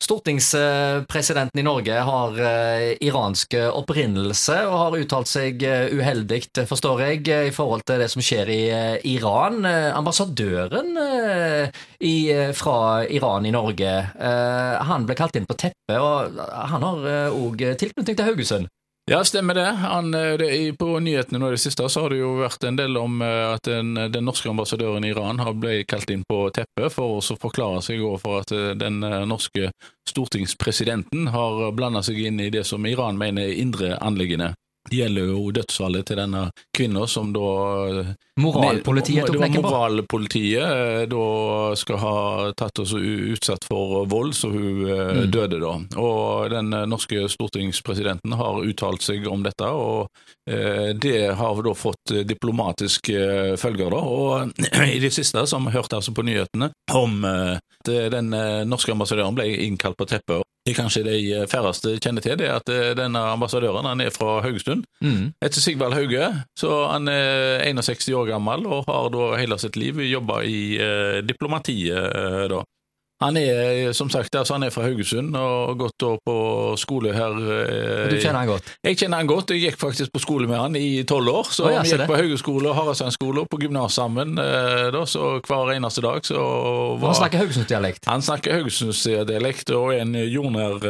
[0.00, 7.26] Stortingspresidenten i Norge har eh, iransk opprinnelse og har uttalt seg eh, uheldig, forstår jeg,
[7.28, 9.60] i forhold til det som skjer i eh, Iran.
[9.68, 10.96] Ambassadøren
[12.56, 12.76] fra
[13.12, 13.92] Iran i Norge,
[14.88, 16.40] han ble kalt inn på teppet, og
[16.72, 18.70] han har òg tilknytning til Haugesund.
[19.10, 19.64] Ja, stemmer det.
[19.64, 22.94] Han, det på nyhetene nå i det siste så har det jo vært en del
[22.94, 26.94] om eh, at den, den norske ambassadøren i Iran har ble kalt inn på teppet
[26.94, 29.72] for å forklare seg for at eh, den eh, norske
[30.06, 34.52] stortingspresidenten har blanda seg inn i det som Iran mener er indre anliggende.
[34.86, 36.44] Det gjelder jo dødsfallet til denne
[36.78, 37.50] kvinna som da
[38.40, 39.68] Moralpolitiet tok knekken på?
[39.68, 42.16] Moralpolitiet eh, da skal ha
[42.58, 45.30] tatt oss utsatt for vold, så hun eh, mm.
[45.32, 45.74] døde da.
[46.00, 50.08] Og den eh, norske stortingspresidenten har uttalt seg om dette, og
[50.50, 54.00] det har da fått diplomatiske følger, da.
[54.02, 54.62] Og
[54.96, 58.34] i det siste, som vi hørte altså på nyhetene, om at den
[58.66, 62.70] norske ambassadøren ble innkalt på teppet det kanskje de færreste kjenner til, det er at
[62.98, 64.84] denne ambassadøren han er fra Haugesund.
[65.00, 65.32] Mm.
[65.40, 66.26] Etter Sigvald Hauge.
[66.58, 71.22] Så han er 61 år gammel og har da hele sitt liv jobba i eh,
[71.26, 71.96] diplomatiet.
[72.10, 72.62] Eh, da.
[73.20, 76.36] Han er som sagt altså han er fra Haugesund og har gått på
[76.80, 77.34] skole her.
[77.36, 78.70] Og du kjenner han godt?
[78.80, 79.52] Jeg kjenner han godt.
[79.52, 81.50] Jeg gikk faktisk på skole med han i tolv år.
[81.52, 85.34] Så oh, ja, vi gikk på Haugeskole og Haraldsandskole og på gymnas sammen da, så
[85.44, 86.24] hver eneste dag.
[86.24, 88.08] Så var, han snakker haugesundsdialekt?
[88.08, 90.80] Han snakker haugesundsdialekt og er en jordnær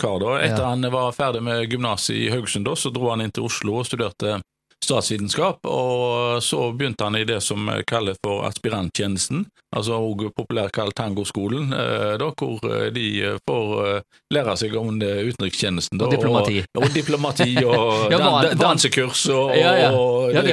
[0.00, 0.24] kar.
[0.24, 0.38] da.
[0.40, 0.72] Etter ja.
[0.72, 3.88] han var ferdig med gymnaset i Haugesund, da, så dro han inn til Oslo og
[3.92, 4.38] studerte
[4.84, 10.94] statsvitenskap, og så begynte han i det som kalles for aspiranttjenesten, altså også populært kalt
[10.98, 14.02] tangoskolen, eh, da, hvor eh, de eh, får
[14.34, 15.98] lære seg om utenrikstjenesten.
[15.98, 16.60] Da, og diplomati.
[16.74, 19.90] Og, og diplomati, og ja, dan, dansekurs, og, ja, ja.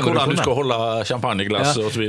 [0.01, 1.87] hvordan du skal holde champagneglass ja.
[1.87, 2.07] osv.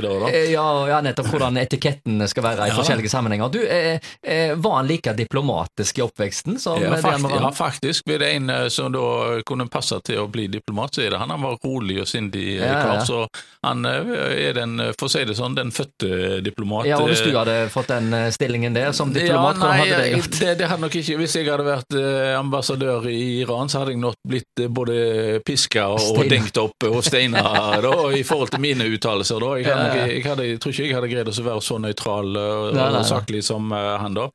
[0.53, 3.53] Ja, ja, nettopp hvordan etiketten skal være i forskjellige sammenhenger.
[3.53, 8.07] Du, eh, Var han like diplomatisk i oppveksten som ja, faktisk, ja, faktisk.
[8.09, 11.33] Ved en som da kunne passe til å bli diplomat, så er det han.
[11.33, 13.25] Han var rolig og sindig kar, så
[13.63, 16.87] han er den, for å si det sånn, den fødte diplomat.
[16.89, 19.77] Ja, og Hvis du eh, hadde fått den eh, stillingen der som diplomat, ja, nei,
[19.81, 20.39] hadde det gjort?
[20.39, 23.95] Det, det, hadde nok ikke, Hvis jeg hadde vært eh, ambassadør i Iran, så hadde
[23.95, 24.97] jeg nok blitt både
[25.45, 27.43] piska og, og dengt opp og steina
[28.19, 29.47] i forhold til mine uttalelser.
[29.59, 30.09] Jeg, ja, ja.
[30.09, 33.73] jeg, jeg, tror ikke jeg hadde greid å være så nøytral og, og saklig som
[33.73, 34.29] han da.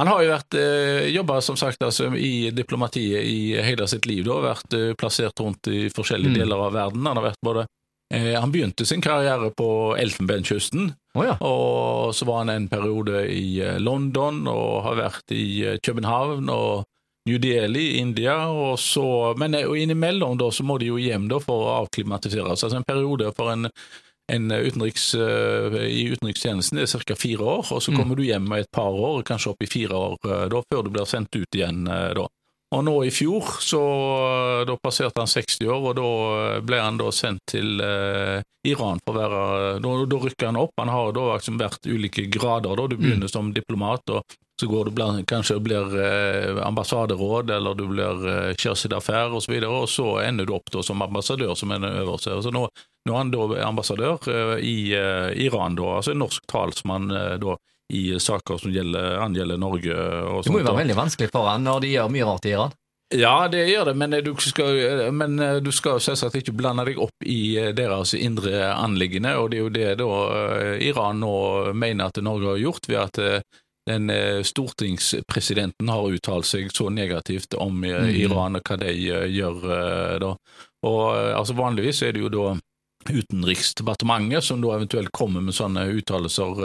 [0.00, 4.22] Han har jo vært eh, jobba som sagt altså, i diplomatiet i hele sitt liv.
[4.24, 6.40] Da, vært eh, plassert rundt i forskjellige mm.
[6.40, 7.10] deler av verden.
[7.10, 7.66] Han både
[8.14, 11.36] Eh, han begynte sin karriere på Elfenbenskysten, oh, ja.
[11.40, 16.50] og så var han en periode i eh, London og har vært i eh, København
[16.52, 16.86] og
[17.28, 21.28] New Delhi i India, og så, men og innimellom da, så må de jo hjem
[21.28, 22.70] da, for å avklimatisere seg.
[22.70, 23.68] Altså en periode for en,
[24.32, 25.10] en utenriks,
[25.84, 27.16] i utenrikstjenesten er ca.
[27.20, 27.98] fire år, og så mm.
[27.98, 28.18] kommer mm.
[28.22, 30.16] du hjem med et par år, kanskje opp i fire år
[30.48, 31.84] da, før du blir sendt ut igjen.
[31.84, 32.24] da.
[32.70, 33.80] Og nå i fjor, så
[34.66, 36.10] da passerte han 60 år, og da
[36.62, 39.40] ble han da sendt til eh, Iran for å være
[39.82, 40.76] Da, da rykker han opp.
[40.78, 42.76] Han har da liksom vært ulike grader.
[42.76, 43.02] da, Du mm.
[43.02, 43.32] begynner mm.
[43.32, 48.54] som diplomat, og så går du blant, kanskje blir eh, ambassaderåd, eller du blir eh,
[48.60, 52.36] chargé d'affaires osv., og, og så ender du opp da som ambassadør, som en øverste.
[52.44, 52.66] Så nå,
[53.08, 57.34] nå er han da ambassadør eh, i eh, Iran, da, altså en norsk talsmann eh,
[57.40, 57.56] da
[57.90, 59.96] i saker som gjelder, angjelder Norge.
[59.96, 60.44] og.
[60.44, 62.76] Det må jo være veldig vanskelig for han når de gjør mye rart i Iran?
[63.14, 65.34] Ja, det gjør det, men du skal, men
[65.64, 69.34] du skal selvsagt ikke blande deg opp i deres indre anliggende.
[69.36, 71.34] og Det er jo det da eh, Iran nå
[71.74, 73.42] mener at Norge har gjort, ved at eh,
[73.90, 78.14] den eh, stortingspresidenten har uttalt seg så negativt om mm.
[78.14, 79.58] Iran og hva de gjør
[80.22, 80.34] da.
[80.86, 81.02] Og
[81.34, 82.52] altså Vanligvis er det jo da
[83.10, 86.58] Utenriksdepartementet som da eventuelt kommer med sånne uttalelser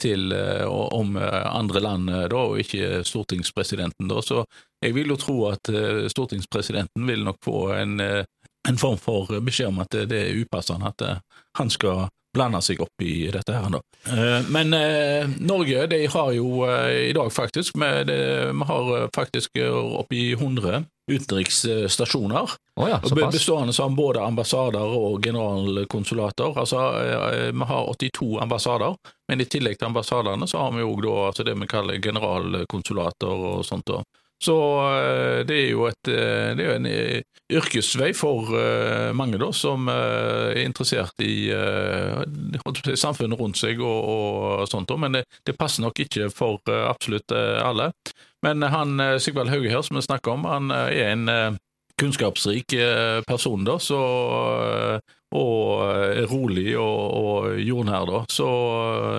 [0.00, 4.08] til, eh, om eh, andre land, eh, da, og ikke stortingspresidenten.
[4.10, 4.22] Da.
[4.22, 4.44] Så
[4.80, 5.70] jeg vil jo tro at
[6.12, 11.04] stortingspresidenten vil nok få en, en form for beskjed om at det er upassende at
[11.58, 13.72] han skal blande seg opp i dette her.
[13.74, 13.80] Da.
[14.48, 14.74] Men
[15.42, 19.58] Norge de har jo i dag faktisk Vi har faktisk
[19.98, 22.50] oppi 100 utenriksstasjoner.
[22.76, 23.00] Oh ja,
[23.30, 26.58] bestående av både ambassader og generalkonsulater.
[26.58, 28.96] Altså, eh, Vi har 82 ambassader,
[29.28, 33.64] men i tillegg til ambassadene så har vi jo altså det vi kaller generalkonsulater og
[33.64, 33.90] sånt.
[34.40, 34.56] Så
[34.88, 36.88] eh, det er jo et, eh, det er en
[37.50, 38.52] yrkesvei for
[39.18, 41.50] mange da, som er interessert i
[42.94, 44.04] samfunnet rundt seg og,
[44.62, 47.90] og sånt, men det, det, passer nok ikke for absolutt alle.
[48.42, 51.58] Men han eh, Sigvald Hauge her, som vi snakker om, han eh, er en eh,
[52.00, 52.72] kunnskapsrik
[53.28, 53.98] person, da, så,
[55.30, 58.20] og er rolig og, og jordnær, da.
[58.30, 58.46] Så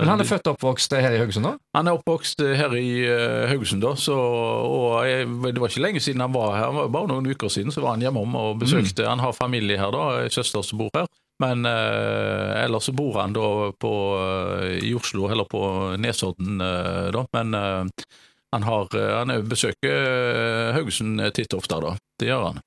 [0.01, 1.53] Men han er født og oppvokst her i Haugesund, da?
[1.77, 3.93] Han er oppvokst her i uh, Haugesund, da.
[3.95, 6.79] Så, og jeg, det var ikke lenge siden han var her.
[6.91, 9.05] Bare noen uker siden så var han hjemom og besøkte.
[9.05, 9.11] Mm.
[9.13, 10.25] Han har familie her, da.
[10.33, 11.07] Søster som bor her.
[11.41, 15.63] Men uh, ellers så bor han da på, uh, i Oslo, eller på
[16.01, 17.23] Nesodden, da.
[17.37, 21.95] Men han, har, han besøker Haugesund titt ofte, da.
[22.19, 22.61] Det gjør han.